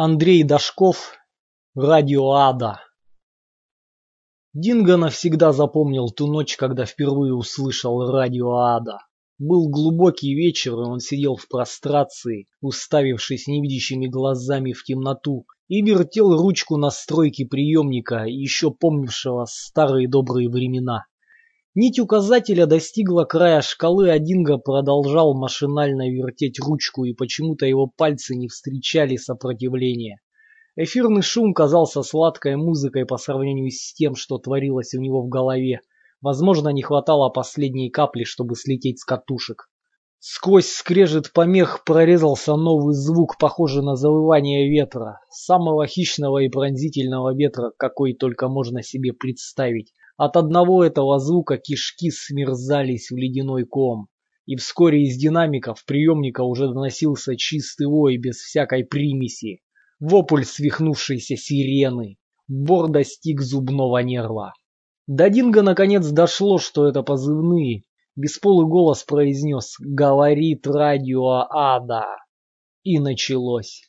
Андрей 0.00 0.44
Дашков, 0.44 1.16
Радио 1.74 2.30
Ада. 2.30 2.78
Динго 4.54 4.96
навсегда 4.96 5.52
запомнил 5.52 6.10
ту 6.10 6.28
ночь, 6.28 6.56
когда 6.56 6.84
впервые 6.84 7.34
услышал 7.34 8.08
Радио 8.08 8.58
Ада. 8.58 8.98
Был 9.40 9.68
глубокий 9.68 10.36
вечер, 10.36 10.74
и 10.74 10.86
он 10.86 11.00
сидел 11.00 11.34
в 11.34 11.48
прострации, 11.48 12.46
уставившись 12.60 13.48
невидящими 13.48 14.06
глазами 14.06 14.72
в 14.72 14.84
темноту, 14.84 15.46
и 15.66 15.82
вертел 15.82 16.40
ручку 16.40 16.76
настройки 16.76 17.44
приемника, 17.44 18.22
еще 18.24 18.70
помнившего 18.70 19.46
старые 19.50 20.08
добрые 20.08 20.48
времена. 20.48 21.06
Нить 21.80 22.00
указателя 22.00 22.66
достигла 22.66 23.22
края 23.22 23.60
шкалы, 23.60 24.10
а 24.10 24.18
Динго 24.18 24.58
продолжал 24.58 25.32
машинально 25.38 26.10
вертеть 26.10 26.58
ручку, 26.58 27.04
и 27.04 27.14
почему-то 27.14 27.66
его 27.66 27.86
пальцы 27.86 28.34
не 28.34 28.48
встречали 28.48 29.14
сопротивления. 29.14 30.18
Эфирный 30.74 31.22
шум 31.22 31.54
казался 31.54 32.02
сладкой 32.02 32.56
музыкой 32.56 33.06
по 33.06 33.16
сравнению 33.16 33.70
с 33.70 33.94
тем, 33.94 34.16
что 34.16 34.38
творилось 34.38 34.92
у 34.94 35.00
него 35.00 35.22
в 35.22 35.28
голове. 35.28 35.78
Возможно, 36.20 36.70
не 36.70 36.82
хватало 36.82 37.28
последней 37.28 37.90
капли, 37.90 38.24
чтобы 38.24 38.56
слететь 38.56 38.98
с 38.98 39.04
катушек. 39.04 39.70
Сквозь 40.18 40.66
скрежет 40.66 41.32
помех 41.32 41.84
прорезался 41.84 42.56
новый 42.56 42.96
звук, 42.96 43.38
похожий 43.38 43.84
на 43.84 43.94
завывание 43.94 44.68
ветра, 44.68 45.20
самого 45.30 45.86
хищного 45.86 46.38
и 46.38 46.48
пронзительного 46.48 47.36
ветра, 47.36 47.70
какой 47.78 48.14
только 48.14 48.48
можно 48.48 48.82
себе 48.82 49.12
представить. 49.12 49.92
От 50.18 50.36
одного 50.36 50.84
этого 50.84 51.20
звука 51.20 51.58
кишки 51.58 52.10
смерзались 52.10 53.12
в 53.12 53.16
ледяной 53.16 53.64
ком. 53.64 54.08
И 54.46 54.56
вскоре 54.56 55.04
из 55.04 55.16
динамиков 55.16 55.84
приемника 55.84 56.42
уже 56.42 56.66
доносился 56.66 57.36
чистый 57.36 57.86
вой 57.86 58.16
без 58.16 58.38
всякой 58.38 58.84
примеси. 58.84 59.62
Вопль 60.00 60.42
свихнувшейся 60.42 61.36
сирены. 61.36 62.16
Бор 62.48 62.90
достиг 62.90 63.40
зубного 63.40 63.98
нерва. 63.98 64.54
До 65.06 65.30
Динго 65.30 65.62
наконец 65.62 66.08
дошло, 66.08 66.58
что 66.58 66.88
это 66.88 67.04
позывные. 67.04 67.84
Бесполый 68.16 68.66
голос 68.66 69.04
произнес 69.04 69.76
«Говорит 69.78 70.66
радио 70.66 71.46
Ада». 71.48 72.06
И 72.82 72.98
началось. 72.98 73.88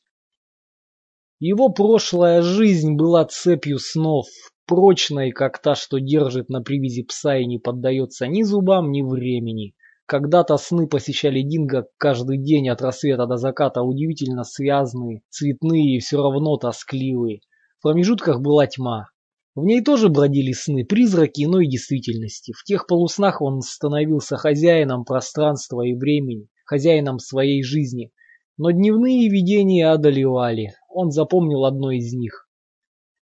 Его 1.40 1.70
прошлая 1.70 2.44
жизнь 2.44 2.94
была 2.94 3.26
цепью 3.26 3.80
снов, 3.80 4.28
прочной, 4.70 5.32
как 5.32 5.60
та, 5.60 5.74
что 5.74 6.00
держит 6.00 6.50
на 6.50 6.62
привязи 6.62 7.02
пса 7.02 7.38
и 7.38 7.46
не 7.48 7.58
поддается 7.58 8.28
ни 8.28 8.44
зубам, 8.44 8.92
ни 8.92 9.02
времени. 9.02 9.74
Когда-то 10.06 10.58
сны 10.58 10.88
посещали 10.88 11.42
Динго 11.42 11.88
каждый 11.98 12.38
день 12.38 12.70
от 12.70 12.80
рассвета 12.80 13.26
до 13.26 13.38
заката, 13.38 13.82
удивительно 13.82 14.44
связанные, 14.44 15.24
цветные 15.30 15.96
и 15.96 16.00
все 16.00 16.22
равно 16.22 16.56
тоскливые. 16.58 17.40
В 17.80 17.82
промежутках 17.82 18.42
была 18.42 18.68
тьма. 18.68 19.08
В 19.56 19.66
ней 19.66 19.84
тоже 19.84 20.08
бродили 20.08 20.52
сны, 20.52 20.86
призраки 20.86 21.46
иной 21.46 21.66
действительности. 21.66 22.54
В 22.56 22.64
тех 22.64 22.86
полуснах 22.86 23.42
он 23.42 23.62
становился 23.62 24.38
хозяином 24.38 25.04
пространства 25.04 25.82
и 25.82 25.96
времени, 25.96 26.48
хозяином 26.66 27.18
своей 27.18 27.64
жизни. 27.64 28.12
Но 28.58 28.70
дневные 28.70 29.30
видения 29.30 29.90
одолевали. 29.90 30.74
Он 30.90 31.10
запомнил 31.10 31.66
одно 31.66 31.90
из 31.90 32.14
них. 32.14 32.49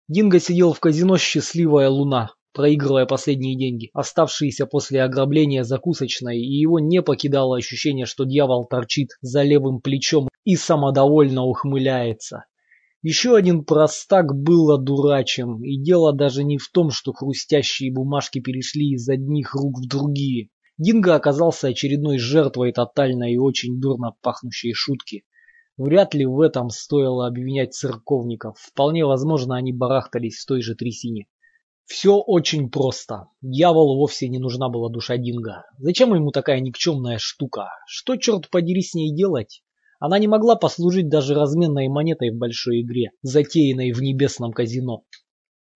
Динго 0.08 0.40
сидел 0.40 0.72
в 0.74 0.80
казино 0.80 1.18
«Счастливая 1.18 1.90
луна», 1.90 2.30
проигрывая 2.54 3.08
последние 3.08 3.58
деньги, 3.58 3.90
оставшиеся 3.92 4.68
после 4.68 5.02
ограбления 5.02 5.64
закусочной, 5.64 6.40
и 6.40 6.60
его 6.60 6.80
не 6.80 7.02
покидало 7.02 7.58
ощущение, 7.58 8.06
что 8.06 8.24
дьявол 8.24 8.68
торчит 8.68 9.10
за 9.22 9.42
левым 9.42 9.82
плечом 9.82 10.30
и 10.44 10.56
самодовольно 10.56 11.44
ухмыляется. 11.44 12.46
Еще 13.02 13.36
один 13.36 13.66
простак 13.66 14.34
был 14.36 14.72
одурачен, 14.72 15.64
и 15.64 15.82
дело 15.82 16.14
даже 16.14 16.44
не 16.44 16.60
в 16.60 16.70
том, 16.72 16.92
что 16.92 17.12
хрустящие 17.12 17.92
бумажки 17.92 18.40
перешли 18.40 18.92
из 18.92 19.10
одних 19.10 19.56
рук 19.56 19.80
в 19.80 19.88
другие. 19.88 20.50
Динго 20.78 21.16
оказался 21.16 21.70
очередной 21.70 22.20
жертвой 22.20 22.74
тотальной 22.74 23.34
и 23.34 23.38
очень 23.38 23.80
дурно 23.80 24.14
пахнущей 24.22 24.74
шутки. 24.74 25.24
Вряд 25.78 26.14
ли 26.14 26.26
в 26.26 26.40
этом 26.40 26.70
стоило 26.70 27.28
обвинять 27.28 27.74
церковников. 27.74 28.58
Вполне 28.58 29.06
возможно, 29.06 29.58
они 29.58 29.74
барахтались 29.74 30.38
в 30.38 30.46
той 30.46 30.62
же 30.62 30.76
трясине. 30.76 31.28
Все 31.86 32.18
очень 32.18 32.72
просто. 32.72 33.28
Дьяволу 33.42 33.98
вовсе 33.98 34.30
не 34.30 34.40
нужна 34.40 34.70
была 34.70 34.90
душа 34.90 35.18
Динго. 35.18 35.66
Зачем 35.78 36.16
ему 36.16 36.32
такая 36.32 36.60
никчемная 36.60 37.18
штука? 37.20 37.68
Что, 37.88 38.16
черт 38.16 38.50
подери, 38.50 38.82
с 38.82 38.94
ней 38.94 39.14
делать? 39.14 39.62
Она 40.00 40.18
не 40.18 40.28
могла 40.28 40.56
послужить 40.56 41.10
даже 41.10 41.36
разменной 41.36 41.88
монетой 41.90 42.32
в 42.32 42.38
большой 42.38 42.82
игре, 42.82 43.12
затеянной 43.22 43.92
в 43.92 44.02
небесном 44.02 44.52
казино. 44.52 45.04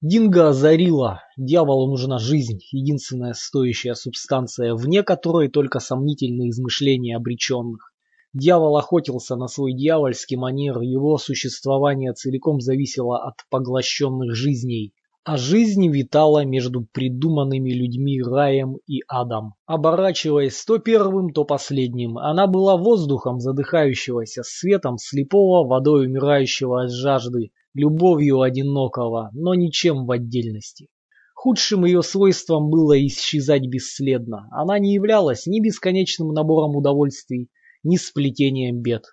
Динго 0.01 0.49
озарила. 0.49 1.21
Дьяволу 1.37 1.89
нужна 1.89 2.19
жизнь, 2.19 2.59
единственная 2.71 3.33
стоящая 3.33 3.95
субстанция, 3.95 4.73
вне 4.73 5.03
которой 5.03 5.49
только 5.49 5.79
сомнительные 5.79 6.51
измышления 6.51 7.17
обреченных. 7.17 7.88
Дьявол 8.33 8.77
охотился 8.77 9.35
на 9.35 9.47
свой 9.47 9.73
дьявольский 9.73 10.37
манер, 10.37 10.81
его 10.81 11.17
существование 11.17 12.13
целиком 12.13 12.61
зависело 12.61 13.17
от 13.17 13.35
поглощенных 13.49 14.35
жизней 14.35 14.93
а 15.29 15.37
жизнь 15.37 15.87
витала 15.89 16.43
между 16.43 16.87
придуманными 16.91 17.71
людьми 17.71 18.19
раем 18.19 18.77
и 18.87 19.01
адом. 19.07 19.53
Оборачиваясь 19.67 20.63
то 20.65 20.79
первым, 20.79 21.33
то 21.33 21.43
последним, 21.43 22.17
она 22.17 22.47
была 22.47 22.77
воздухом 22.77 23.39
задыхающегося, 23.39 24.41
светом 24.43 24.97
слепого, 24.97 25.67
водой 25.67 26.07
умирающего 26.07 26.83
от 26.83 26.91
жажды, 26.91 27.51
любовью 27.75 28.41
одинокого, 28.41 29.29
но 29.33 29.53
ничем 29.53 30.07
в 30.07 30.11
отдельности. 30.11 30.87
Худшим 31.35 31.85
ее 31.85 32.01
свойством 32.01 32.71
было 32.71 32.99
исчезать 33.05 33.67
бесследно. 33.67 34.47
Она 34.51 34.79
не 34.79 34.93
являлась 34.93 35.45
ни 35.45 35.59
бесконечным 35.61 36.33
набором 36.33 36.75
удовольствий, 36.75 37.49
ни 37.83 37.97
сплетением 37.97 38.81
бед. 38.81 39.05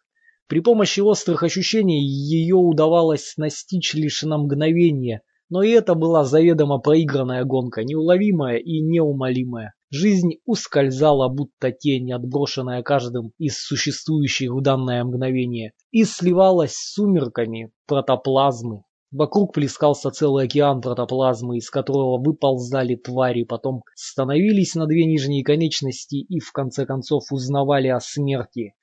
При 0.48 0.60
помощи 0.60 1.00
острых 1.00 1.42
ощущений 1.42 2.04
ее 2.04 2.56
удавалось 2.56 3.34
настичь 3.36 3.94
лишь 3.94 4.22
на 4.22 4.38
мгновение– 4.38 5.22
но 5.48 5.62
и 5.62 5.70
это 5.70 5.94
была 5.94 6.24
заведомо 6.24 6.78
проигранная 6.78 7.44
гонка, 7.44 7.84
неуловимая 7.84 8.56
и 8.56 8.80
неумолимая. 8.80 9.74
Жизнь 9.90 10.40
ускользала, 10.44 11.28
будто 11.28 11.70
тень, 11.70 12.12
отброшенная 12.12 12.82
каждым 12.82 13.30
из 13.38 13.56
существующих 13.58 14.50
в 14.50 14.60
данное 14.60 15.04
мгновение, 15.04 15.72
и 15.92 16.04
сливалась 16.04 16.72
с 16.72 16.94
сумерками 16.94 17.70
протоплазмы. 17.86 18.82
Вокруг 19.10 19.54
плескался 19.54 20.10
целый 20.10 20.46
океан 20.46 20.80
протоплазмы, 20.80 21.58
из 21.58 21.70
которого 21.70 22.18
выползали 22.18 22.96
твари, 22.96 23.44
потом 23.44 23.82
становились 23.94 24.74
на 24.74 24.86
две 24.86 25.06
нижние 25.06 25.44
конечности 25.44 26.16
и 26.16 26.40
в 26.40 26.52
конце 26.52 26.86
концов 26.86 27.24
узнавали 27.30 27.88
о 27.88 28.00
смерти. 28.00 28.74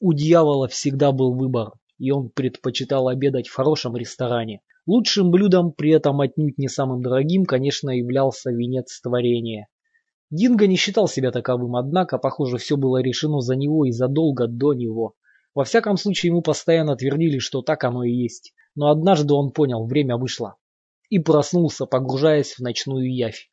У 0.00 0.12
дьявола 0.12 0.68
всегда 0.68 1.12
был 1.12 1.34
выбор, 1.34 1.72
и 1.98 2.10
он 2.10 2.28
предпочитал 2.30 3.08
обедать 3.08 3.48
в 3.48 3.54
хорошем 3.54 3.96
ресторане, 3.96 4.62
Лучшим 4.84 5.30
блюдом, 5.30 5.70
при 5.70 5.92
этом 5.92 6.20
отнюдь 6.20 6.58
не 6.58 6.66
самым 6.66 7.02
дорогим, 7.02 7.44
конечно, 7.44 7.90
являлся 7.90 8.50
венец 8.50 9.00
творения. 9.00 9.68
Динго 10.30 10.66
не 10.66 10.74
считал 10.74 11.06
себя 11.06 11.30
таковым, 11.30 11.76
однако, 11.76 12.18
похоже, 12.18 12.56
все 12.56 12.76
было 12.76 13.00
решено 13.00 13.40
за 13.40 13.54
него 13.54 13.84
и 13.84 13.92
задолго 13.92 14.48
до 14.48 14.72
него. 14.72 15.14
Во 15.54 15.62
всяком 15.62 15.96
случае, 15.98 16.30
ему 16.30 16.42
постоянно 16.42 16.96
твердили, 16.96 17.38
что 17.38 17.62
так 17.62 17.84
оно 17.84 18.02
и 18.02 18.10
есть. 18.10 18.54
Но 18.74 18.90
однажды 18.90 19.34
он 19.34 19.50
понял, 19.50 19.86
время 19.86 20.16
вышло. 20.16 20.56
И 21.10 21.18
проснулся, 21.18 21.86
погружаясь 21.86 22.54
в 22.54 22.60
ночную 22.60 23.14
явь. 23.14 23.48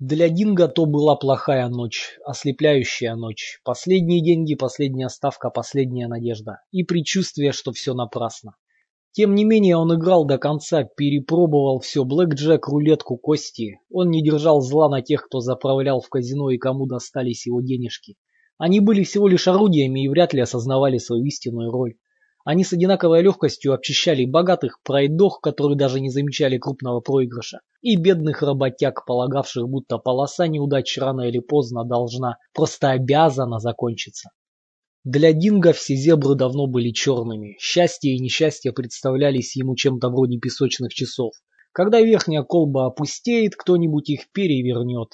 Для 0.00 0.28
Динго 0.28 0.68
то 0.68 0.86
была 0.86 1.16
плохая 1.16 1.68
ночь, 1.68 2.18
ослепляющая 2.26 3.14
ночь. 3.14 3.60
Последние 3.64 4.22
деньги, 4.22 4.54
последняя 4.54 5.08
ставка, 5.08 5.50
последняя 5.50 6.08
надежда. 6.08 6.58
И 6.72 6.82
предчувствие, 6.82 7.52
что 7.52 7.72
все 7.72 7.94
напрасно. 7.94 8.56
Тем 9.12 9.36
не 9.36 9.44
менее 9.44 9.76
он 9.76 9.94
играл 9.94 10.24
до 10.24 10.38
конца, 10.38 10.82
перепробовал 10.82 11.78
все, 11.78 12.04
блэкджек, 12.04 12.66
рулетку, 12.66 13.16
кости. 13.16 13.78
Он 13.88 14.10
не 14.10 14.24
держал 14.24 14.60
зла 14.60 14.88
на 14.88 15.02
тех, 15.02 15.24
кто 15.24 15.38
заправлял 15.38 16.00
в 16.00 16.08
казино 16.08 16.50
и 16.50 16.58
кому 16.58 16.86
достались 16.86 17.46
его 17.46 17.60
денежки. 17.60 18.16
Они 18.58 18.80
были 18.80 19.04
всего 19.04 19.28
лишь 19.28 19.46
орудиями 19.46 20.04
и 20.04 20.08
вряд 20.08 20.34
ли 20.34 20.40
осознавали 20.40 20.98
свою 20.98 21.24
истинную 21.24 21.70
роль. 21.70 21.94
Они 22.44 22.62
с 22.62 22.74
одинаковой 22.74 23.22
легкостью 23.22 23.72
обчищали 23.72 24.26
богатых 24.26 24.78
пройдох, 24.82 25.40
которые 25.40 25.78
даже 25.78 25.98
не 26.00 26.10
замечали 26.10 26.58
крупного 26.58 27.00
проигрыша, 27.00 27.60
и 27.80 27.96
бедных 27.96 28.42
работяг, 28.42 29.06
полагавших, 29.06 29.66
будто 29.66 29.96
полоса 29.96 30.46
неудач 30.46 30.98
рано 30.98 31.22
или 31.22 31.38
поздно 31.38 31.84
должна, 31.84 32.36
просто 32.52 32.90
обязана 32.90 33.60
закончиться. 33.60 34.28
Для 35.04 35.32
Динго 35.32 35.72
все 35.72 35.94
зебры 35.96 36.34
давно 36.34 36.66
были 36.66 36.90
черными. 36.90 37.56
Счастье 37.58 38.14
и 38.14 38.18
несчастье 38.18 38.72
представлялись 38.72 39.56
ему 39.56 39.74
чем-то 39.74 40.10
вроде 40.10 40.38
песочных 40.38 40.92
часов. 40.92 41.32
Когда 41.72 42.00
верхняя 42.00 42.42
колба 42.42 42.86
опустеет, 42.86 43.56
кто-нибудь 43.56 44.10
их 44.10 44.30
перевернет. 44.32 45.08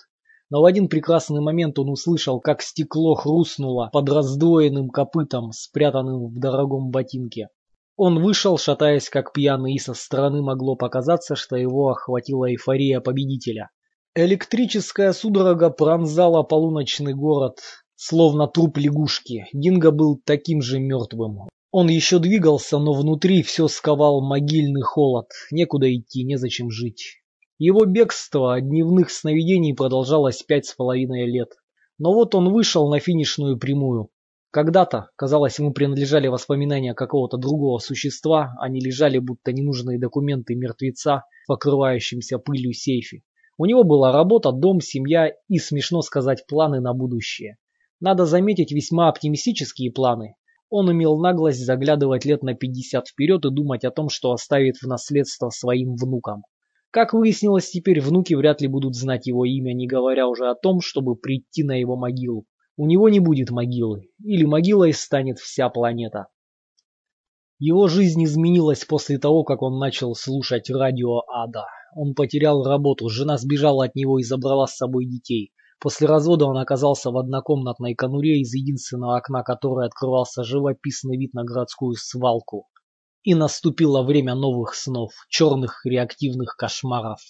Но 0.50 0.62
в 0.62 0.64
один 0.64 0.88
прекрасный 0.88 1.40
момент 1.40 1.78
он 1.78 1.90
услышал, 1.90 2.40
как 2.40 2.60
стекло 2.60 3.14
хрустнуло 3.14 3.88
под 3.92 4.08
раздвоенным 4.08 4.90
копытом, 4.90 5.52
спрятанным 5.52 6.26
в 6.26 6.38
дорогом 6.38 6.90
ботинке. 6.90 7.48
Он 7.96 8.22
вышел, 8.22 8.58
шатаясь 8.58 9.08
как 9.08 9.32
пьяный, 9.32 9.74
и 9.74 9.78
со 9.78 9.94
стороны 9.94 10.42
могло 10.42 10.74
показаться, 10.74 11.36
что 11.36 11.54
его 11.56 11.90
охватила 11.90 12.50
эйфория 12.50 13.00
победителя. 13.00 13.70
Электрическая 14.16 15.12
судорога 15.12 15.70
пронзала 15.70 16.42
полуночный 16.42 17.14
город, 17.14 17.60
словно 17.94 18.48
труп 18.48 18.78
лягушки. 18.78 19.46
Динго 19.52 19.92
был 19.92 20.20
таким 20.24 20.62
же 20.62 20.80
мертвым. 20.80 21.48
Он 21.70 21.88
еще 21.88 22.18
двигался, 22.18 22.78
но 22.78 22.92
внутри 22.92 23.44
все 23.44 23.68
сковал 23.68 24.20
могильный 24.20 24.82
холод. 24.82 25.26
Некуда 25.52 25.94
идти, 25.94 26.24
незачем 26.24 26.70
жить. 26.70 27.19
Его 27.60 27.84
бегство 27.84 28.54
от 28.54 28.70
дневных 28.70 29.10
сновидений 29.10 29.74
продолжалось 29.74 30.42
пять 30.42 30.64
с 30.64 30.74
половиной 30.74 31.30
лет. 31.30 31.50
Но 31.98 32.14
вот 32.14 32.34
он 32.34 32.54
вышел 32.54 32.88
на 32.88 33.00
финишную 33.00 33.58
прямую. 33.58 34.08
Когда-то, 34.50 35.10
казалось, 35.14 35.58
ему 35.58 35.74
принадлежали 35.74 36.28
воспоминания 36.28 36.94
какого-то 36.94 37.36
другого 37.36 37.76
существа, 37.76 38.54
они 38.60 38.80
лежали, 38.80 39.18
будто 39.18 39.52
ненужные 39.52 40.00
документы 40.00 40.54
мертвеца 40.54 41.24
в 41.44 41.48
покрывающемся 41.48 42.38
пылью 42.38 42.72
сейфе. 42.72 43.24
У 43.58 43.66
него 43.66 43.84
была 43.84 44.10
работа, 44.10 44.52
дом, 44.52 44.80
семья 44.80 45.30
и, 45.48 45.58
смешно 45.58 46.00
сказать, 46.00 46.46
планы 46.48 46.80
на 46.80 46.94
будущее. 46.94 47.58
Надо 48.00 48.24
заметить 48.24 48.72
весьма 48.72 49.10
оптимистические 49.10 49.92
планы. 49.92 50.36
Он 50.70 50.90
имел 50.90 51.18
наглость 51.18 51.62
заглядывать 51.62 52.24
лет 52.24 52.42
на 52.42 52.54
50 52.54 53.06
вперед 53.06 53.44
и 53.44 53.50
думать 53.50 53.84
о 53.84 53.90
том, 53.90 54.08
что 54.08 54.32
оставит 54.32 54.78
в 54.78 54.86
наследство 54.86 55.50
своим 55.50 55.96
внукам. 55.96 56.44
Как 56.90 57.12
выяснилось, 57.12 57.70
теперь 57.70 58.00
внуки 58.00 58.34
вряд 58.34 58.60
ли 58.60 58.66
будут 58.66 58.96
знать 58.96 59.26
его 59.26 59.44
имя, 59.44 59.72
не 59.72 59.86
говоря 59.86 60.26
уже 60.26 60.48
о 60.48 60.56
том, 60.56 60.80
чтобы 60.80 61.14
прийти 61.14 61.62
на 61.62 61.78
его 61.78 61.96
могилу. 61.96 62.46
У 62.76 62.86
него 62.86 63.08
не 63.08 63.20
будет 63.20 63.50
могилы, 63.50 64.08
или 64.24 64.44
могилой 64.44 64.92
станет 64.92 65.38
вся 65.38 65.68
планета. 65.68 66.26
Его 67.60 67.88
жизнь 67.88 68.24
изменилась 68.24 68.84
после 68.84 69.18
того, 69.18 69.44
как 69.44 69.62
он 69.62 69.78
начал 69.78 70.14
слушать 70.14 70.70
радио 70.70 71.22
Ада. 71.28 71.66
Он 71.94 72.14
потерял 72.14 72.64
работу, 72.64 73.08
жена 73.08 73.36
сбежала 73.36 73.84
от 73.84 73.94
него 73.94 74.18
и 74.18 74.24
забрала 74.24 74.66
с 74.66 74.76
собой 74.76 75.06
детей. 75.06 75.52
После 75.78 76.08
развода 76.08 76.46
он 76.46 76.58
оказался 76.58 77.10
в 77.10 77.18
однокомнатной 77.18 77.94
конуре, 77.94 78.40
из 78.40 78.52
единственного 78.52 79.16
окна 79.16 79.42
которой 79.42 79.86
открывался 79.86 80.42
живописный 80.42 81.16
вид 81.16 81.34
на 81.34 81.44
городскую 81.44 81.94
свалку. 81.94 82.66
И 83.22 83.34
наступило 83.34 84.02
время 84.02 84.34
новых 84.34 84.74
снов, 84.74 85.12
черных 85.28 85.84
реактивных 85.84 86.56
кошмаров. 86.56 87.20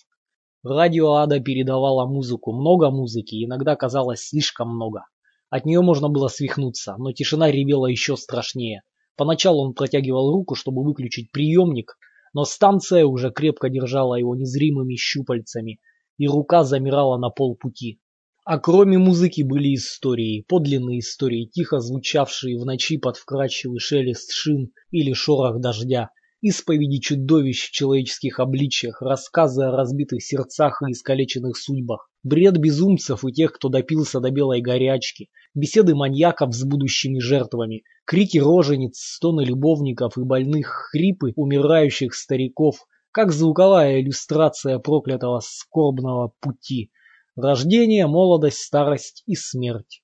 Радио 0.62 1.14
Ада 1.14 1.40
передавало 1.40 2.06
музыку, 2.06 2.52
много 2.52 2.90
музыки, 2.90 3.44
иногда 3.44 3.74
казалось 3.74 4.20
слишком 4.20 4.68
много. 4.68 5.06
От 5.48 5.64
нее 5.66 5.80
можно 5.80 6.08
было 6.08 6.28
свихнуться, 6.28 6.94
но 6.96 7.12
тишина 7.12 7.50
ревела 7.50 7.86
еще 7.86 8.16
страшнее. 8.16 8.82
Поначалу 9.16 9.66
он 9.66 9.74
протягивал 9.74 10.32
руку, 10.32 10.54
чтобы 10.54 10.84
выключить 10.84 11.32
приемник, 11.32 11.96
но 12.34 12.44
станция 12.44 13.04
уже 13.04 13.32
крепко 13.32 13.68
держала 13.68 14.14
его 14.14 14.36
незримыми 14.36 14.94
щупальцами, 14.94 15.80
и 16.18 16.28
рука 16.28 16.62
замирала 16.62 17.18
на 17.18 17.30
полпути. 17.30 18.00
А 18.46 18.58
кроме 18.58 18.96
музыки 18.96 19.42
были 19.42 19.74
истории, 19.74 20.46
подлинные 20.48 21.00
истории, 21.00 21.44
тихо 21.44 21.80
звучавшие 21.80 22.58
в 22.58 22.64
ночи 22.64 22.96
под 22.96 23.18
вкрадчивый 23.18 23.80
шелест 23.80 24.32
шин 24.32 24.72
или 24.90 25.12
шорох 25.12 25.60
дождя, 25.60 26.08
исповеди 26.40 27.00
чудовищ 27.00 27.68
в 27.68 27.70
человеческих 27.70 28.40
обличьях, 28.40 29.02
рассказы 29.02 29.64
о 29.64 29.72
разбитых 29.72 30.22
сердцах 30.22 30.80
и 30.80 30.92
искалеченных 30.92 31.58
судьбах, 31.58 32.08
бред 32.22 32.56
безумцев 32.56 33.26
и 33.26 33.32
тех, 33.32 33.52
кто 33.52 33.68
допился 33.68 34.20
до 34.20 34.30
белой 34.30 34.62
горячки, 34.62 35.28
беседы 35.54 35.94
маньяков 35.94 36.54
с 36.54 36.64
будущими 36.64 37.18
жертвами, 37.18 37.82
крики 38.06 38.38
рожениц, 38.38 38.98
стоны 38.98 39.42
любовников 39.42 40.16
и 40.16 40.22
больных 40.22 40.88
хрипы 40.90 41.34
умирающих 41.36 42.14
стариков, 42.14 42.86
как 43.12 43.32
звуковая 43.32 44.00
иллюстрация 44.00 44.78
проклятого 44.78 45.40
скорбного 45.44 46.32
пути. 46.40 46.90
Рождение, 47.36 48.08
молодость, 48.08 48.58
старость 48.58 49.22
и 49.26 49.36
смерть. 49.36 50.02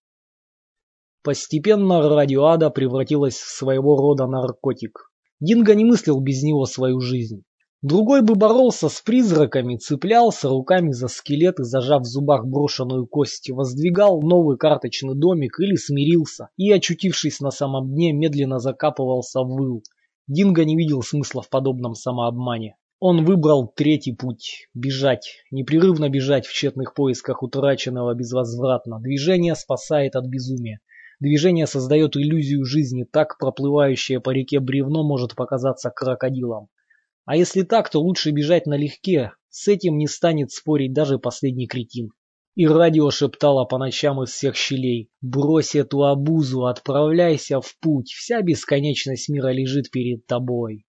Постепенно 1.25 2.09
радиоада 2.09 2.71
превратилась 2.71 3.35
в 3.35 3.51
своего 3.51 3.97
рода 3.97 4.29
наркотик. 4.29 5.11
Динго 5.41 5.75
не 5.75 5.85
мыслил 5.85 6.21
без 6.21 6.45
него 6.45 6.67
свою 6.67 7.01
жизнь. 7.01 7.43
Другой 7.83 8.23
бы 8.23 8.37
боролся 8.37 8.89
с 8.89 9.01
призраками, 9.01 9.77
цеплялся 9.77 10.49
руками 10.49 10.93
за 10.93 11.09
скелет 11.09 11.59
и, 11.59 11.65
зажав 11.65 12.03
в 12.03 12.07
зубах 12.07 12.47
брошенную 12.47 13.09
кость, 13.09 13.51
воздвигал 13.51 14.23
новый 14.23 14.57
карточный 14.57 15.17
домик 15.17 15.59
или 15.59 15.75
смирился 15.75 16.51
и, 16.57 16.71
очутившись 16.71 17.41
на 17.41 17.51
самом 17.51 17.93
дне, 17.93 18.13
медленно 18.13 18.61
закапывался 18.61 19.41
в 19.41 19.49
выл. 19.49 19.83
Динго 20.29 20.65
не 20.65 20.77
видел 20.77 21.03
смысла 21.03 21.43
в 21.43 21.51
подобном 21.51 21.95
самообмане. 21.95 22.77
Он 22.99 23.27
выбрал 23.27 23.69
третий 23.69 24.15
путь– 24.15 24.69
бежать, 24.75 25.43
непрерывно 25.51 26.09
бежать 26.09 26.47
в 26.47 26.53
тщетных 26.55 26.95
поисках 26.95 27.43
утраченного 27.43 28.15
безвозвратно. 28.15 29.01
Движение 29.01 29.55
спасает 29.55 30.17
от 30.17 30.25
безумия. 30.27 30.81
Движение 31.21 31.67
создает 31.67 32.17
иллюзию 32.17 32.65
жизни, 32.65 33.05
так 33.05 33.37
проплывающее 33.39 34.19
по 34.19 34.31
реке 34.31 34.61
бревно 34.61 35.07
может 35.07 35.35
показаться 35.35 35.91
крокодилом. 35.91 36.69
А 37.27 37.37
если 37.37 37.63
так, 37.63 37.91
то 37.91 38.01
лучше 38.01 38.31
бежать 38.31 38.67
налегке, 38.67 39.33
с 39.51 39.69
этим 39.69 39.99
не 39.99 40.07
станет 40.07 40.51
спорить 40.51 40.95
даже 40.95 41.19
последний 41.19 41.67
кретин. 41.67 42.13
И 42.55 42.67
радио 42.67 43.11
шептало 43.11 43.67
по 43.67 43.77
ночам 43.77 44.23
из 44.23 44.31
всех 44.31 44.57
щелей 44.57 45.11
«Брось 45.21 45.75
эту 45.75 46.05
обузу, 46.05 46.65
отправляйся 46.65 47.61
в 47.61 47.79
путь, 47.79 48.09
вся 48.09 48.41
бесконечность 48.41 49.29
мира 49.29 49.49
лежит 49.49 49.91
перед 49.91 50.27
тобой». 50.27 50.86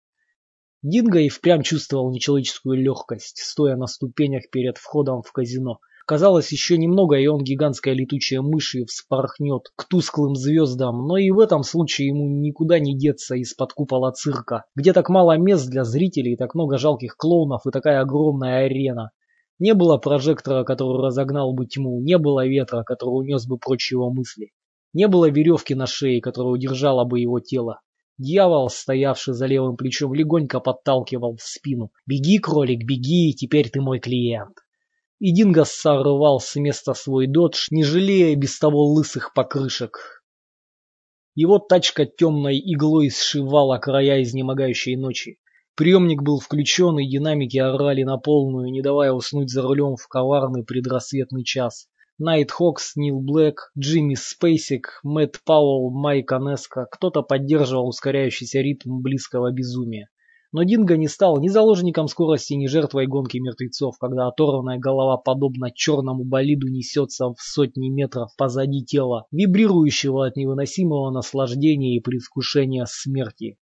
Динго 0.83 1.19
и 1.19 1.29
впрямь 1.29 1.63
чувствовал 1.63 2.12
нечеловеческую 2.12 2.77
легкость, 2.77 3.39
стоя 3.39 3.75
на 3.75 3.88
ступенях 3.88 4.44
перед 4.51 4.77
входом 4.77 5.24
в 5.24 5.31
казино. 5.31 5.79
Казалось, 6.06 6.51
еще 6.51 6.77
немного, 6.77 7.15
и 7.18 7.25
он, 7.25 7.44
гигантская 7.44 7.95
летучая 7.95 8.41
мышь, 8.41 8.75
и 8.75 8.85
вспорхнет 8.85 9.71
к 9.75 9.85
тусклым 9.89 10.35
звездам, 10.35 11.07
но 11.07 11.18
и 11.18 11.31
в 11.31 11.39
этом 11.39 11.63
случае 11.63 12.09
ему 12.09 12.29
никуда 12.29 12.77
не 12.77 12.95
деться 12.95 13.35
из-под 13.35 13.74
купола 13.74 14.12
цирка, 14.12 14.65
где 14.75 14.94
так 14.94 15.09
мало 15.09 15.35
мест 15.35 15.68
для 15.68 15.83
зрителей, 15.83 16.38
так 16.38 16.53
много 16.53 16.77
жалких 16.77 17.18
клоунов 17.18 17.65
и 17.65 17.71
такая 17.71 18.00
огромная 18.00 18.65
арена. 18.65 19.09
Не 19.57 19.73
было 19.73 19.97
прожектора, 19.97 20.63
который 20.63 21.03
разогнал 21.03 21.53
бы 21.53 21.65
тьму, 21.65 22.00
не 22.01 22.19
было 22.19 22.45
ветра, 22.45 22.83
который 22.83 23.15
унес 23.15 23.47
бы 23.47 23.57
прочь 23.57 23.91
его 23.91 24.13
мысли. 24.13 24.51
Не 24.94 25.07
было 25.07 25.27
веревки 25.30 25.73
на 25.73 25.88
шее, 25.88 26.21
которая 26.21 26.53
удержала 26.53 27.03
бы 27.03 27.19
его 27.19 27.39
тело. 27.39 27.81
Дьявол, 28.18 28.69
стоявший 28.69 29.36
за 29.36 29.46
левым 29.46 29.78
плечом, 29.78 30.14
легонько 30.14 30.60
подталкивал 30.60 31.36
в 31.36 31.44
спину. 31.44 31.92
«Беги, 32.07 32.40
кролик, 32.40 32.83
беги, 32.83 33.33
теперь 33.33 33.69
ты 33.69 33.80
мой 33.80 34.00
клиент». 34.00 34.57
И 35.19 35.31
Динго 35.31 35.66
сорвал 35.66 36.40
с 36.40 36.56
места 36.56 36.94
свой 36.94 37.28
додж, 37.28 37.68
не 37.69 37.83
жалея 37.83 38.36
без 38.36 38.57
того 38.57 38.86
лысых 38.86 39.33
покрышек. 39.33 40.24
Его 41.36 41.59
тачка 41.59 42.06
темной 42.07 42.57
иглой 42.57 43.12
сшивала 43.12 43.78
края 43.78 44.24
изнемогающей 44.24 44.95
ночи. 44.95 45.40
Приемник 45.76 46.24
был 46.24 46.40
включен, 46.40 46.97
и 46.97 47.07
динамики 47.07 47.57
орали 47.57 48.02
на 48.02 48.18
полную, 48.18 48.71
не 48.71 48.81
давая 48.81 49.12
уснуть 49.12 49.52
за 49.52 49.62
рулем 49.62 49.95
в 49.95 50.07
коварный 50.07 50.64
предрассветный 50.64 51.44
час. 51.44 51.88
Найт 52.19 52.52
Хокс, 52.52 52.95
Нил 52.95 53.19
Блэк, 53.19 53.71
Джимми 53.78 54.16
Спейсик, 54.16 55.00
Мэтт 55.04 55.44
Пауэлл, 55.45 55.92
Майк 55.92 56.31
Анеско, 56.31 56.88
кто-то 56.90 57.21
поддерживал 57.21 57.88
ускоряющийся 57.88 58.59
ритм 58.62 59.02
близкого 59.02 59.52
безумия. 59.52 60.09
Но 60.52 60.64
Динго 60.64 60.97
не 60.97 61.07
стал 61.07 61.40
ни 61.40 61.47
заложником 61.47 62.07
скорости, 62.07 62.54
ни 62.54 62.66
жертвой 62.66 63.06
гонки 63.06 63.38
мертвецов, 63.38 64.00
когда 64.00 64.28
оторванная 64.28 64.80
голова, 64.80 65.18
подобно 65.18 65.69
черному 65.71 66.24
болиду, 66.24 66.68
несется 66.68 67.28
в 67.28 67.36
сотни 67.38 67.90
метров 67.90 68.31
позади 68.36 68.83
тела, 68.83 69.28
вибрирующего 69.31 70.26
от 70.26 70.38
невыносимого 70.38 71.12
наслаждения 71.12 71.97
и 71.97 72.02
предвкушения 72.02 72.86
смерти. 72.90 73.57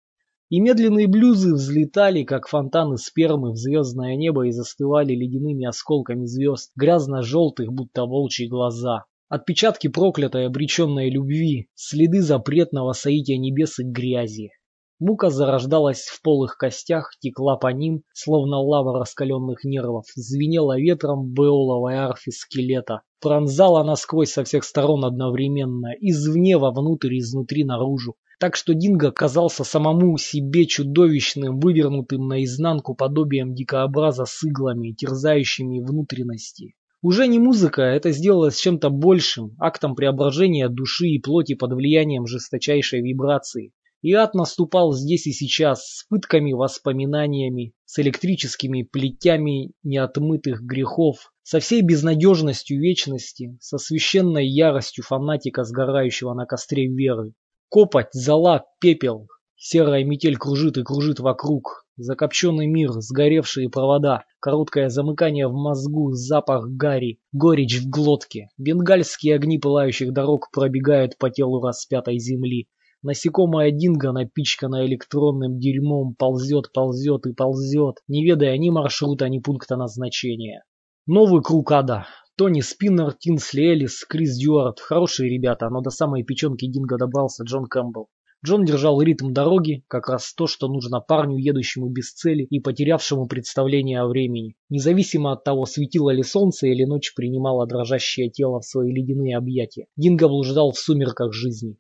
И 0.50 0.60
медленные 0.60 1.08
блюзы 1.08 1.54
взлетали, 1.54 2.24
как 2.24 2.48
фонтаны 2.48 2.98
спермы 2.98 3.52
в 3.52 3.58
звездное 3.58 4.16
небо 4.16 4.48
и 4.48 4.52
застывали 4.52 5.14
ледяными 5.14 5.66
осколками 5.66 6.26
звезд, 6.26 6.72
грязно-желтых, 6.76 7.72
будто 7.72 8.06
волчьи 8.06 8.48
глаза. 8.48 9.06
Отпечатки 9.30 9.88
проклятой 9.88 10.46
обреченной 10.46 11.10
любви, 11.10 11.70
следы 11.74 12.22
запретного 12.22 12.94
соития 12.94 13.38
небес 13.38 13.80
и 13.80 13.84
грязи. 13.84 14.52
Мука 15.00 15.32
зарождалась 15.32 16.04
в 16.04 16.22
полых 16.22 16.56
костях, 16.56 17.12
текла 17.20 17.58
по 17.58 17.68
ним, 17.74 18.04
словно 18.14 18.60
лава 18.62 19.00
раскаленных 19.00 19.64
нервов, 19.64 20.06
звенела 20.16 20.80
ветром 20.80 21.34
беоловой 21.34 21.96
арфе 21.96 22.32
скелета, 22.32 23.02
пронзала 23.20 23.84
насквозь 23.84 24.32
со 24.32 24.44
всех 24.44 24.64
сторон 24.64 25.04
одновременно, 25.04 25.88
извне 26.00 26.58
вовнутрь, 26.58 27.18
изнутри 27.18 27.64
наружу, 27.64 28.16
так 28.44 28.58
что 28.58 28.74
Динго 28.74 29.14
казался 29.14 29.64
самому 29.64 30.18
себе 30.18 30.66
чудовищным, 30.66 31.62
вывернутым 31.62 32.28
наизнанку 32.28 32.94
подобием 32.94 33.56
дикообраза 33.56 34.26
с 34.26 34.44
иглами, 34.44 34.92
терзающими 34.92 35.80
внутренности. 35.80 36.76
Уже 37.02 37.28
не 37.28 37.40
музыка, 37.40 37.84
это 37.84 38.12
сделалось 38.12 38.60
чем-то 38.60 38.90
большим, 38.90 39.56
актом 39.60 39.96
преображения 39.96 40.68
души 40.68 41.08
и 41.08 41.20
плоти 41.20 41.54
под 41.54 41.72
влиянием 41.72 42.28
жесточайшей 42.28 43.00
вибрации. 43.00 43.72
И 44.02 44.12
ад 44.12 44.34
наступал 44.34 44.92
здесь 44.92 45.26
и 45.26 45.32
сейчас, 45.32 45.86
с 45.86 46.06
пытками, 46.10 46.52
воспоминаниями, 46.52 47.72
с 47.86 47.98
электрическими 48.00 48.82
плетями 48.84 49.72
неотмытых 49.84 50.62
грехов, 50.64 51.32
со 51.44 51.62
всей 51.62 51.82
безнадежностью 51.82 52.82
вечности, 52.82 53.58
со 53.62 53.78
священной 53.78 54.46
яростью 54.46 55.06
фанатика, 55.06 55.64
сгорающего 55.64 56.34
на 56.34 56.46
костре 56.46 56.90
веры. 56.90 57.32
Копоть, 57.74 58.14
зола, 58.14 58.66
пепел. 58.80 59.28
Серая 59.56 60.04
метель 60.04 60.38
кружит 60.38 60.78
и 60.78 60.84
кружит 60.84 61.20
вокруг. 61.20 61.88
Закопченный 61.98 62.68
мир, 62.68 62.92
сгоревшие 62.92 63.68
провода, 63.68 64.26
короткое 64.40 64.90
замыкание 64.90 65.48
в 65.48 65.54
мозгу, 65.54 66.12
запах 66.12 66.68
гари, 66.68 67.18
горечь 67.32 67.80
в 67.80 67.90
глотке. 67.90 68.50
Бенгальские 68.60 69.34
огни 69.34 69.58
пылающих 69.58 70.14
дорог 70.14 70.52
пробегают 70.54 71.18
по 71.18 71.32
телу 71.32 71.62
распятой 71.62 72.20
земли. 72.20 72.68
Насекомое 73.02 73.72
динго, 73.72 74.12
напичканное 74.12 74.86
электронным 74.86 75.58
дерьмом, 75.58 76.14
ползет, 76.14 76.72
ползет 76.74 77.26
и 77.26 77.34
ползет, 77.34 77.96
не 78.08 78.24
ведая 78.24 78.56
ни 78.60 78.70
маршрута, 78.70 79.30
ни 79.30 79.40
пункта 79.40 79.78
назначения. 79.78 80.64
Новый 81.08 81.42
круг 81.42 81.72
ада. 81.72 82.06
Тони 82.36 82.62
Спиннер, 82.62 83.14
Тинсли 83.14 83.62
Эллис, 83.62 84.04
Крис 84.06 84.36
Дюарт. 84.38 84.80
Хорошие 84.80 85.30
ребята, 85.30 85.70
но 85.70 85.82
до 85.82 85.92
самой 85.92 86.24
печенки 86.24 86.66
Динго 86.66 86.98
добрался 86.98 87.44
Джон 87.44 87.68
Кэмпбелл. 87.68 88.08
Джон 88.44 88.66
держал 88.66 89.00
ритм 89.00 89.34
дороги, 89.34 89.84
как 89.88 90.10
раз 90.10 90.34
то, 90.34 90.48
что 90.48 90.68
нужно 90.68 91.00
парню, 91.00 91.38
едущему 91.38 91.90
без 91.90 92.12
цели 92.12 92.44
и 92.50 92.60
потерявшему 92.60 93.28
представление 93.28 94.02
о 94.02 94.08
времени. 94.08 94.56
Независимо 94.70 95.34
от 95.34 95.44
того, 95.44 95.68
светило 95.68 96.10
ли 96.10 96.24
солнце 96.24 96.68
или 96.68 96.86
ночь 96.86 97.14
принимала 97.16 97.68
дрожащее 97.68 98.32
тело 98.32 98.62
в 98.62 98.66
свои 98.66 98.92
ледяные 98.92 99.38
объятия, 99.38 99.86
Динго 99.96 100.28
блуждал 100.28 100.72
в 100.72 100.80
сумерках 100.80 101.34
жизни. 101.34 101.78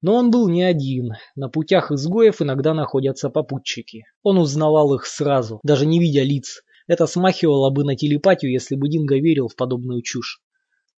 Но 0.00 0.14
он 0.14 0.30
был 0.30 0.48
не 0.48 0.62
один. 0.62 1.12
На 1.34 1.50
путях 1.50 1.92
изгоев 1.92 2.40
иногда 2.40 2.72
находятся 2.72 3.28
попутчики. 3.28 4.04
Он 4.22 4.38
узнавал 4.38 4.94
их 4.94 5.04
сразу, 5.04 5.60
даже 5.62 5.84
не 5.84 6.00
видя 6.00 6.22
лиц. 6.22 6.62
Это 6.86 7.06
смахивало 7.06 7.70
бы 7.70 7.84
на 7.84 7.96
телепатию, 7.96 8.52
если 8.52 8.76
бы 8.76 8.88
Динго 8.88 9.16
верил 9.16 9.48
в 9.48 9.56
подобную 9.56 10.02
чушь. 10.02 10.40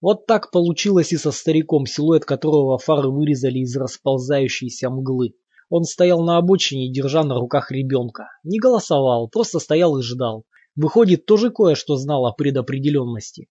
Вот 0.00 0.26
так 0.26 0.50
получилось 0.50 1.12
и 1.12 1.16
со 1.16 1.32
стариком, 1.32 1.86
силуэт 1.86 2.24
которого 2.24 2.78
фары 2.78 3.10
вырезали 3.10 3.60
из 3.60 3.76
расползающейся 3.76 4.90
мглы. 4.90 5.34
Он 5.70 5.84
стоял 5.84 6.22
на 6.22 6.36
обочине, 6.36 6.92
держа 6.92 7.24
на 7.24 7.34
руках 7.34 7.70
ребенка. 7.70 8.28
Не 8.44 8.58
голосовал, 8.58 9.28
просто 9.28 9.58
стоял 9.58 9.98
и 9.98 10.02
ждал. 10.02 10.44
Выходит, 10.76 11.26
тоже 11.26 11.50
кое-что 11.50 11.96
знал 11.96 12.26
о 12.26 12.32
предопределенности. 12.32 13.48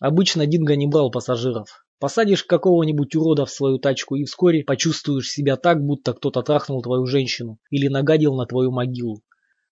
Обычно 0.00 0.46
Динго 0.46 0.76
не 0.76 0.86
брал 0.86 1.10
пассажиров. 1.10 1.86
Посадишь 1.98 2.44
какого-нибудь 2.44 3.14
урода 3.14 3.46
в 3.46 3.50
свою 3.50 3.78
тачку 3.78 4.16
и 4.16 4.24
вскоре 4.24 4.64
почувствуешь 4.64 5.30
себя 5.30 5.56
так, 5.56 5.82
будто 5.84 6.14
кто-то 6.14 6.42
трахнул 6.42 6.82
твою 6.82 7.06
женщину 7.06 7.58
или 7.70 7.88
нагадил 7.88 8.34
на 8.34 8.46
твою 8.46 8.70
могилу. 8.70 9.22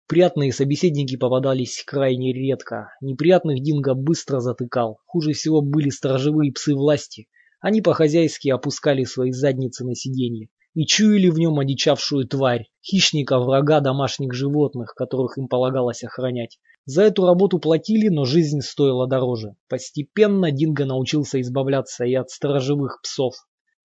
Приятные 0.08 0.54
собеседники 0.54 1.16
попадались 1.18 1.84
крайне 1.86 2.32
редко. 2.32 2.88
Неприятных 3.02 3.62
Динго 3.62 3.92
быстро 3.92 4.40
затыкал. 4.40 5.00
Хуже 5.04 5.34
всего 5.34 5.60
были 5.60 5.90
сторожевые 5.90 6.50
псы 6.50 6.74
власти. 6.74 7.28
Они 7.60 7.82
по-хозяйски 7.82 8.48
опускали 8.48 9.04
свои 9.04 9.32
задницы 9.32 9.84
на 9.84 9.94
сиденье 9.94 10.48
и 10.72 10.86
чуяли 10.86 11.28
в 11.28 11.38
нем 11.38 11.58
одичавшую 11.58 12.26
тварь, 12.26 12.70
хищника, 12.82 13.38
врага 13.38 13.80
домашних 13.80 14.32
животных, 14.32 14.94
которых 14.94 15.36
им 15.36 15.46
полагалось 15.46 16.02
охранять. 16.02 16.58
За 16.86 17.02
эту 17.02 17.26
работу 17.26 17.58
платили, 17.58 18.08
но 18.08 18.24
жизнь 18.24 18.62
стоила 18.62 19.06
дороже. 19.06 19.56
Постепенно 19.68 20.50
Динго 20.50 20.86
научился 20.86 21.38
избавляться 21.42 22.06
и 22.06 22.14
от 22.14 22.30
сторожевых 22.30 23.00
псов, 23.02 23.34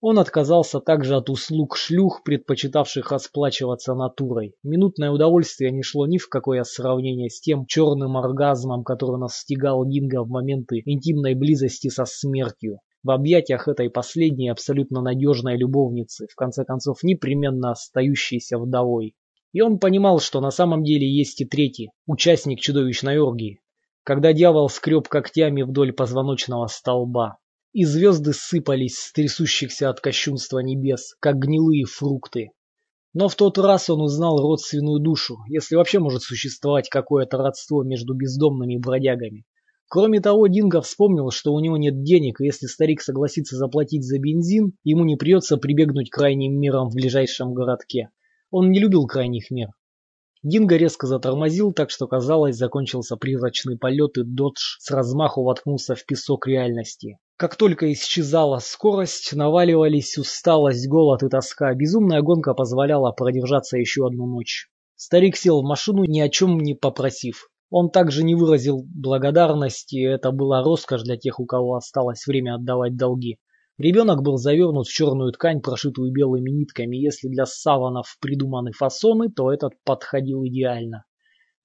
он 0.06 0.20
отказался 0.20 0.82
также 0.82 1.16
от 1.16 1.30
услуг 1.30 1.78
шлюх, 1.78 2.24
предпочитавших 2.26 3.10
расплачиваться 3.10 3.96
натурой. 3.96 4.54
Минутное 4.62 5.12
удовольствие 5.12 5.72
не 5.72 5.82
шло 5.82 6.06
ни 6.06 6.18
в 6.18 6.28
какое 6.28 6.64
сравнение 6.64 7.30
с 7.30 7.40
тем 7.40 7.66
черным 7.66 8.18
оргазмом, 8.18 8.84
который 8.84 9.18
настигал 9.18 9.86
Динго 9.86 10.26
в 10.26 10.30
моменты 10.30 10.82
интимной 10.84 11.36
близости 11.36 11.88
со 11.88 12.04
смертью. 12.04 12.80
В 13.02 13.12
объятиях 13.12 13.70
этой 13.70 13.90
последней 13.90 14.50
абсолютно 14.50 15.00
надежной 15.00 15.56
любовницы, 15.56 16.28
в 16.30 16.36
конце 16.36 16.66
концов 16.66 17.02
непременно 17.02 17.72
остающейся 17.72 18.58
вдовой. 18.58 19.16
И 19.54 19.62
он 19.62 19.80
понимал, 19.80 20.20
что 20.20 20.42
на 20.42 20.52
самом 20.52 20.84
деле 20.84 21.10
есть 21.10 21.40
и 21.40 21.46
третий, 21.46 21.92
участник 22.08 22.60
чудовищной 22.60 23.20
оргии, 23.20 23.62
когда 24.04 24.34
дьявол 24.34 24.68
скреб 24.68 25.08
когтями 25.08 25.62
вдоль 25.62 25.94
позвоночного 25.94 26.68
столба 26.68 27.38
и 27.74 27.86
звезды 27.86 28.34
сыпались 28.34 28.98
с 28.98 29.12
трясущихся 29.12 29.90
от 29.90 30.00
кощунства 30.00 30.60
небес, 30.60 31.16
как 31.20 31.38
гнилые 31.38 31.86
фрукты. 31.86 32.52
Но 33.14 33.28
в 33.28 33.36
тот 33.36 33.58
раз 33.58 33.90
он 33.90 34.02
узнал 34.02 34.40
родственную 34.42 35.00
душу, 35.00 35.38
если 35.48 35.76
вообще 35.76 36.00
может 36.00 36.22
существовать 36.22 36.90
какое-то 36.90 37.38
родство 37.38 37.84
между 37.84 38.14
бездомными 38.14 38.78
бродягами. 38.78 39.46
Кроме 39.88 40.22
того, 40.22 40.48
Динго 40.48 40.82
вспомнил, 40.82 41.30
что 41.30 41.54
у 41.54 41.60
него 41.60 41.78
нет 41.78 42.04
денег, 42.04 42.42
и 42.42 42.46
если 42.46 42.66
старик 42.66 43.02
согласится 43.02 43.58
заплатить 43.58 44.04
за 44.04 44.18
бензин, 44.18 44.74
ему 44.84 45.06
не 45.06 45.16
придется 45.16 45.58
прибегнуть 45.58 46.10
к 46.10 46.16
крайним 46.16 46.60
мерам 46.60 46.90
в 46.90 46.96
ближайшем 46.96 47.54
городке. 47.54 48.10
Он 48.50 48.72
не 48.72 48.80
любил 48.80 49.06
крайних 49.06 49.52
мер. 49.52 49.70
Динго 50.44 50.76
резко 50.76 51.08
затормозил, 51.08 51.72
так 51.72 51.90
что, 51.90 52.06
казалось, 52.06 52.58
закончился 52.58 53.16
призрачный 53.16 53.78
полет, 53.78 54.18
и 54.18 54.24
Додж 54.24 54.76
с 54.80 54.92
размаху 54.92 55.42
воткнулся 55.42 55.96
в 55.96 56.06
песок 56.06 56.48
реальности. 56.48 57.18
Как 57.38 57.56
только 57.56 57.92
исчезала 57.94 58.60
скорость, 58.60 59.34
наваливались 59.34 60.18
усталость, 60.18 60.88
голод 60.90 61.24
и 61.24 61.30
тоска. 61.30 61.74
Безумная 61.74 62.22
гонка 62.22 62.54
позволяла 62.54 63.12
продержаться 63.12 63.78
еще 63.78 64.06
одну 64.06 64.26
ночь. 64.28 64.68
Старик 64.96 65.38
сел 65.38 65.62
в 65.62 65.66
машину, 65.66 66.04
ни 66.04 66.20
о 66.20 66.28
чем 66.28 66.60
не 66.60 66.76
попросив. 66.76 67.50
Он 67.70 67.90
также 67.90 68.24
не 68.24 68.36
выразил 68.36 68.86
благодарности, 68.94 70.06
это 70.06 70.32
была 70.32 70.62
роскошь 70.62 71.04
для 71.04 71.18
тех, 71.18 71.40
у 71.40 71.46
кого 71.46 71.76
осталось 71.76 72.28
время 72.28 72.56
отдавать 72.56 72.96
долги. 72.98 73.40
Ребенок 73.80 74.22
был 74.22 74.38
завернут 74.38 74.86
в 74.86 74.94
черную 74.94 75.32
ткань, 75.32 75.60
прошитую 75.60 76.12
белыми 76.12 76.52
нитками. 76.52 76.96
Если 76.96 77.28
для 77.28 77.48
саванов 77.48 78.18
придуманы 78.22 78.72
фасоны, 78.72 79.30
то 79.32 79.52
этот 79.52 79.74
подходил 79.84 80.46
идеально. 80.46 81.06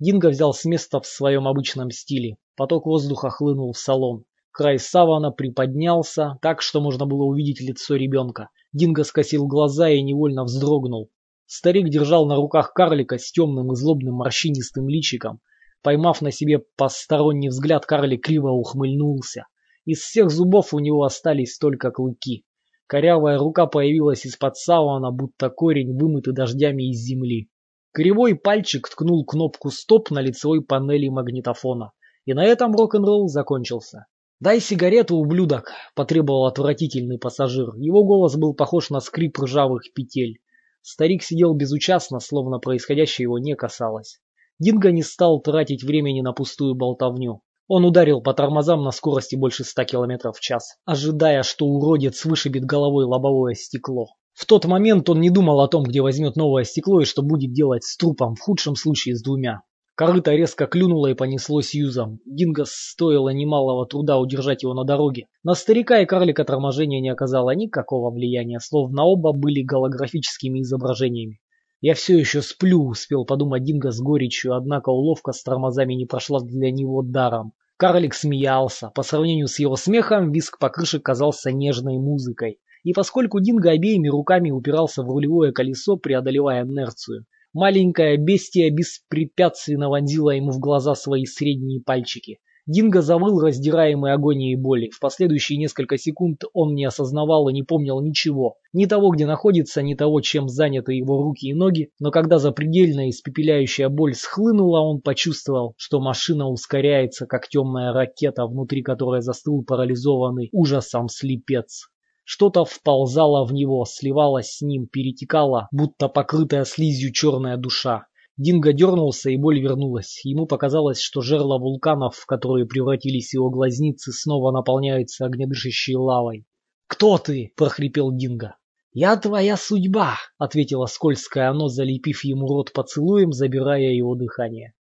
Динго 0.00 0.30
взял 0.30 0.54
с 0.54 0.64
места 0.64 1.00
в 1.00 1.06
своем 1.06 1.46
обычном 1.46 1.90
стиле. 1.90 2.36
Поток 2.56 2.86
воздуха 2.86 3.28
хлынул 3.28 3.72
в 3.72 3.78
салон. 3.78 4.24
Край 4.52 4.78
савана 4.78 5.32
приподнялся, 5.32 6.38
так 6.40 6.62
что 6.62 6.80
можно 6.80 7.04
было 7.04 7.24
увидеть 7.24 7.60
лицо 7.60 7.96
ребенка. 7.96 8.48
Динго 8.72 9.04
скосил 9.04 9.46
глаза 9.46 9.90
и 9.90 10.00
невольно 10.00 10.44
вздрогнул. 10.44 11.10
Старик 11.44 11.90
держал 11.90 12.26
на 12.26 12.36
руках 12.36 12.72
карлика 12.72 13.18
с 13.18 13.30
темным 13.32 13.72
и 13.72 13.76
злобным 13.76 14.14
морщинистым 14.14 14.88
личиком. 14.88 15.40
Поймав 15.82 16.22
на 16.22 16.32
себе 16.32 16.60
посторонний 16.76 17.50
взгляд, 17.50 17.84
карлик 17.84 18.24
криво 18.24 18.50
ухмыльнулся. 18.50 19.46
Из 19.88 20.00
всех 20.00 20.30
зубов 20.30 20.74
у 20.74 20.80
него 20.80 21.04
остались 21.04 21.56
только 21.56 21.90
клыки. 21.90 22.44
Корявая 22.86 23.38
рука 23.38 23.64
появилась 23.64 24.26
из-под 24.26 24.58
савана, 24.58 25.10
будто 25.10 25.48
корень, 25.48 25.98
вымытый 25.98 26.34
дождями 26.34 26.90
из 26.90 26.98
земли. 26.98 27.48
Кривой 27.92 28.34
пальчик 28.34 28.86
ткнул 28.86 29.24
кнопку 29.24 29.70
«Стоп» 29.70 30.10
на 30.10 30.20
лицевой 30.20 30.62
панели 30.62 31.08
магнитофона. 31.08 31.92
И 32.26 32.34
на 32.34 32.44
этом 32.44 32.74
рок-н-ролл 32.74 33.28
закончился. 33.28 34.04
«Дай 34.40 34.60
сигарету, 34.60 35.16
ублюдок!»– 35.16 35.72
потребовал 35.94 36.44
отвратительный 36.44 37.18
пассажир. 37.18 37.74
Его 37.76 38.04
голос 38.04 38.36
был 38.36 38.52
похож 38.52 38.90
на 38.90 39.00
скрип 39.00 39.38
ржавых 39.38 39.94
петель. 39.94 40.42
Старик 40.82 41.22
сидел 41.22 41.54
безучастно, 41.54 42.20
словно 42.20 42.58
происходящее 42.58 43.22
его 43.22 43.38
не 43.38 43.56
касалось. 43.56 44.20
Динго 44.58 44.92
не 44.92 45.02
стал 45.02 45.40
тратить 45.40 45.82
времени 45.82 46.20
на 46.20 46.34
пустую 46.34 46.74
болтовню. 46.74 47.40
Он 47.68 47.84
ударил 47.84 48.22
по 48.22 48.32
тормозам 48.32 48.82
на 48.82 48.90
скорости 48.92 49.36
больше 49.36 49.62
ста 49.62 49.84
километров 49.84 50.38
в 50.38 50.40
час, 50.40 50.78
ожидая, 50.86 51.42
что 51.42 51.66
уродец 51.66 52.24
вышибет 52.24 52.64
головой 52.64 53.04
лобовое 53.04 53.52
стекло. 53.54 54.06
В 54.32 54.46
тот 54.46 54.64
момент 54.64 55.10
он 55.10 55.20
не 55.20 55.28
думал 55.28 55.60
о 55.60 55.68
том, 55.68 55.82
где 55.82 56.00
возьмет 56.00 56.34
новое 56.34 56.64
стекло 56.64 57.02
и 57.02 57.04
что 57.04 57.22
будет 57.22 57.52
делать 57.52 57.84
с 57.84 57.96
трупом, 57.98 58.36
в 58.36 58.40
худшем 58.40 58.74
случае 58.74 59.16
с 59.16 59.22
двумя. 59.22 59.60
Корыто 59.96 60.32
резко 60.32 60.66
клюнуло 60.66 61.08
и 61.08 61.14
понеслось 61.14 61.74
юзом. 61.74 62.20
Динго 62.24 62.64
стоило 62.66 63.30
немалого 63.30 63.84
труда 63.84 64.16
удержать 64.16 64.62
его 64.62 64.72
на 64.72 64.84
дороге. 64.84 65.26
На 65.42 65.54
старика 65.54 65.98
и 65.98 66.06
карлика 66.06 66.44
торможение 66.44 67.00
не 67.00 67.10
оказало 67.10 67.50
никакого 67.50 68.10
влияния, 68.10 68.60
словно 68.60 69.02
оба 69.04 69.32
были 69.32 69.62
голографическими 69.62 70.60
изображениями. 70.60 71.40
«Я 71.80 71.94
все 71.94 72.18
еще 72.18 72.42
сплю»,— 72.42 72.84
успел 72.88 73.24
подумать 73.24 73.64
Динго 73.64 73.90
с 73.90 74.00
горечью, 74.00 74.54
однако 74.54 74.90
уловка 74.90 75.32
с 75.32 75.42
тормозами 75.42 75.94
не 75.94 76.06
прошла 76.06 76.40
для 76.40 76.70
него 76.70 77.02
даром. 77.02 77.52
Карлик 77.76 78.14
смеялся. 78.14 78.90
По 78.94 79.02
сравнению 79.02 79.46
с 79.46 79.58
его 79.58 79.76
смехом, 79.76 80.32
виск 80.32 80.58
по 80.58 80.68
крыше 80.68 80.98
казался 80.98 81.52
нежной 81.52 81.98
музыкой. 81.98 82.58
И 82.82 82.92
поскольку 82.92 83.40
Динго 83.40 83.70
обеими 83.70 84.08
руками 84.08 84.50
упирался 84.50 85.02
в 85.02 85.08
рулевое 85.08 85.52
колесо, 85.52 85.96
преодолевая 85.96 86.64
инерцию, 86.64 87.26
Маленькая 87.54 88.18
бестия 88.18 88.70
беспрепятственно 88.70 89.88
вонзила 89.88 90.30
ему 90.30 90.50
в 90.50 90.58
глаза 90.58 90.94
свои 90.94 91.24
средние 91.24 91.80
пальчики. 91.80 92.40
Динго 92.68 93.00
завыл, 93.00 93.40
раздираемый 93.40 94.12
агонией 94.12 94.54
боли. 94.54 94.90
В 94.90 95.00
последующие 95.00 95.58
несколько 95.58 95.96
секунд 95.96 96.42
он 96.52 96.74
не 96.74 96.84
осознавал 96.84 97.48
и 97.48 97.54
не 97.54 97.62
помнил 97.62 98.02
ничего. 98.02 98.56
Ни 98.74 98.84
того, 98.84 99.08
где 99.08 99.24
находится, 99.24 99.80
ни 99.80 99.94
того, 99.94 100.20
чем 100.20 100.50
заняты 100.50 100.92
его 100.92 101.22
руки 101.22 101.46
и 101.48 101.54
ноги. 101.54 101.88
Но 101.98 102.10
когда 102.10 102.38
запредельная 102.38 103.08
испепеляющая 103.08 103.88
боль 103.88 104.12
схлынула, 104.12 104.80
он 104.80 105.00
почувствовал, 105.00 105.72
что 105.78 105.98
машина 105.98 106.46
ускоряется, 106.46 107.24
как 107.24 107.48
темная 107.48 107.94
ракета, 107.94 108.44
внутри 108.44 108.82
которой 108.82 109.22
застыл 109.22 109.64
парализованный 109.64 110.50
ужасом 110.52 111.08
слепец. 111.08 111.88
Что-то 112.24 112.66
вползало 112.66 113.46
в 113.46 113.54
него, 113.54 113.86
сливалось 113.88 114.58
с 114.58 114.60
ним, 114.60 114.88
перетекало, 114.88 115.68
будто 115.72 116.08
покрытая 116.10 116.66
слизью 116.66 117.14
черная 117.14 117.56
душа. 117.56 118.08
Динго 118.38 118.72
дернулся, 118.72 119.30
и 119.30 119.36
боль 119.36 119.60
вернулась. 119.60 120.20
Ему 120.24 120.46
показалось, 120.46 121.00
что 121.00 121.22
жерла 121.22 121.58
вулканов, 121.58 122.14
в 122.14 122.24
которые 122.24 122.66
превратились 122.66 123.34
его 123.34 123.50
глазницы, 123.50 124.12
снова 124.12 124.52
наполняются 124.52 125.26
огнедышащей 125.26 125.96
лавой. 125.96 126.46
«Кто 126.86 127.18
ты?»– 127.18 127.52
прохрипел 127.56 128.12
Динго. 128.12 128.54
«Я 128.92 129.16
твоя 129.16 129.56
судьба»,– 129.56 130.18
ответила 130.38 130.86
скользкое 130.86 131.50
оно, 131.50 131.66
залепив 131.66 132.22
ему 132.22 132.46
рот 132.46 132.72
поцелуем, 132.72 133.32
забирая 133.32 133.90
его 133.90 134.14
дыхание. 134.14 134.72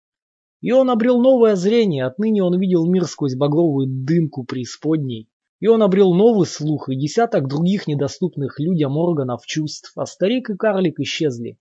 И 0.61 0.71
он 0.71 0.91
обрел 0.91 1.19
новое 1.19 1.55
зрение, 1.55 2.05
отныне 2.05 2.43
он 2.43 2.59
видел 2.59 2.85
мир 2.85 3.05
сквозь 3.05 3.35
багровую 3.35 3.87
дымку 3.87 4.43
преисподней. 4.43 5.29
И 5.59 5.65
он 5.65 5.81
обрел 5.81 6.13
новый 6.13 6.45
слух 6.45 6.89
и 6.89 6.95
десяток 6.95 7.47
других 7.47 7.87
недоступных 7.87 8.59
людям 8.59 8.97
органов 8.97 9.47
чувств, 9.47 9.93
а 9.95 10.05
старик 10.05 10.51
и 10.51 10.55
карлик 10.55 10.99
исчезли. 10.99 11.57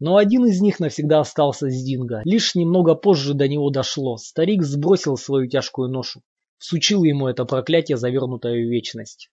Но 0.00 0.16
один 0.16 0.46
из 0.46 0.62
них 0.62 0.80
навсегда 0.80 1.20
остался 1.20 1.68
с 1.68 1.82
Динго. 1.84 2.22
Лишь 2.24 2.54
немного 2.54 2.94
позже 2.94 3.34
до 3.34 3.46
него 3.46 3.68
дошло. 3.68 4.16
Старик 4.16 4.62
сбросил 4.62 5.18
свою 5.18 5.46
тяжкую 5.46 5.90
ношу. 5.90 6.22
Всучил 6.56 7.04
ему 7.04 7.28
это 7.28 7.44
проклятие, 7.44 7.98
завернутое 7.98 8.54
в 8.54 8.70
вечность. 8.70 9.30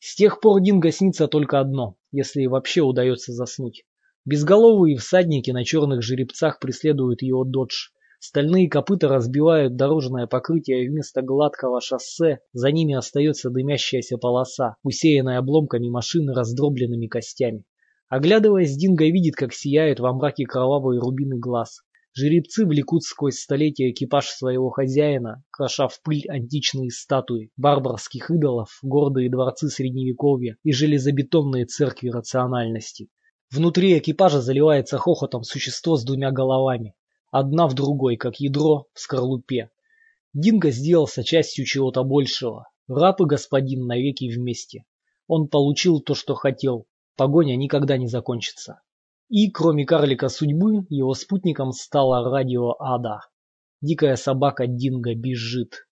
С 0.00 0.16
тех 0.16 0.40
пор 0.40 0.60
Динго 0.60 0.90
снится 0.90 1.28
только 1.28 1.60
одно, 1.60 1.96
если 2.10 2.46
вообще 2.46 2.82
удается 2.82 3.32
заснуть. 3.32 3.84
Безголовые 4.24 4.96
всадники 4.96 5.52
на 5.52 5.64
черных 5.64 6.02
жеребцах 6.02 6.58
преследуют 6.58 7.22
его 7.22 7.44
додж. 7.44 7.90
Стальные 8.18 8.68
копыта 8.68 9.06
разбивают 9.08 9.76
дорожное 9.76 10.26
покрытие, 10.26 10.84
и 10.84 10.88
вместо 10.88 11.22
гладкого 11.22 11.80
шоссе 11.80 12.40
за 12.52 12.72
ними 12.72 12.94
остается 12.94 13.50
дымящаяся 13.50 14.18
полоса, 14.18 14.76
усеянная 14.82 15.38
обломками 15.38 15.88
машины 15.88 16.32
раздробленными 16.32 17.06
костями. 17.06 17.64
Оглядываясь, 18.14 18.76
Динго 18.76 19.06
видит, 19.06 19.34
как 19.34 19.52
сияют 19.52 19.98
во 19.98 20.12
мраке 20.12 20.44
кровавые 20.44 21.00
рубины 21.00 21.36
глаз. 21.36 21.80
Жеребцы 22.12 22.64
влекут 22.64 23.02
сквозь 23.02 23.40
столетия 23.40 23.90
экипаж 23.90 24.28
своего 24.28 24.70
хозяина, 24.70 25.42
кроша 25.50 25.88
в 25.88 26.00
пыль 26.00 26.22
античные 26.28 26.92
статуи, 26.92 27.50
барбарских 27.56 28.30
идолов, 28.30 28.78
гордые 28.82 29.28
дворцы 29.28 29.68
средневековья 29.68 30.56
и 30.62 30.70
железобетонные 30.70 31.66
церкви 31.66 32.10
рациональности. 32.10 33.08
Внутри 33.50 33.98
экипажа 33.98 34.40
заливается 34.40 34.96
хохотом 34.96 35.42
существо 35.42 35.96
с 35.96 36.04
двумя 36.04 36.30
головами, 36.30 36.94
одна 37.32 37.66
в 37.66 37.74
другой, 37.74 38.14
как 38.14 38.38
ядро 38.38 38.86
в 38.94 39.00
скорлупе. 39.00 39.70
Динго 40.32 40.70
сделался 40.70 41.24
частью 41.24 41.64
чего-то 41.64 42.04
большего. 42.04 42.68
Раб 42.86 43.20
и 43.22 43.24
господин 43.24 43.88
навеки 43.88 44.32
вместе. 44.32 44.84
Он 45.26 45.48
получил 45.48 45.98
то, 45.98 46.14
что 46.14 46.36
хотел, 46.36 46.86
Погоня 47.16 47.56
никогда 47.56 47.96
не 47.96 48.08
закончится. 48.08 48.80
И, 49.28 49.50
кроме 49.50 49.86
карлика 49.86 50.28
судьбы, 50.28 50.86
его 50.88 51.14
спутником 51.14 51.72
стала 51.72 52.28
радио 52.28 52.74
Ада. 52.78 53.20
Дикая 53.80 54.16
собака 54.16 54.66
Динго 54.66 55.14
бежит. 55.14 55.86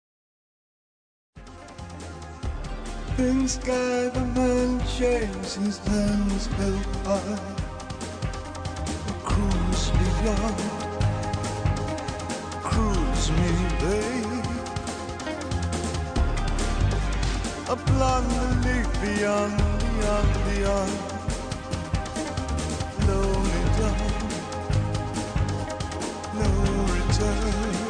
A 17.68 17.74
leaf 18.64 19.00
beyond, 19.00 19.56
beyond, 19.98 20.30
beyond 20.46 21.11
No 26.34 26.44
return. 26.94 27.81